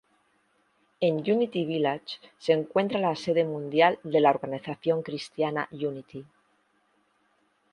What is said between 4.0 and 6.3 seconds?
de la organización cristiana Unity.